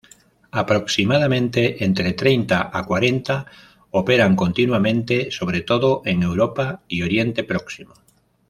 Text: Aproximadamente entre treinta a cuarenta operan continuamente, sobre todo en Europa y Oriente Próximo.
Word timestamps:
Aproximadamente 0.61 1.61
entre 1.85 2.13
treinta 2.21 2.57
a 2.77 2.81
cuarenta 2.89 3.45
operan 4.01 4.35
continuamente, 4.35 5.29
sobre 5.29 5.61
todo 5.61 6.01
en 6.05 6.23
Europa 6.23 6.81
y 6.87 7.03
Oriente 7.03 7.43
Próximo. 7.43 7.93